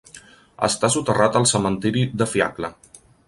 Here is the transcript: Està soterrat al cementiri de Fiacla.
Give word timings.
Està 0.67 0.89
soterrat 0.95 1.37
al 1.41 1.45
cementiri 1.53 2.05
de 2.23 2.31
Fiacla. 2.35 2.73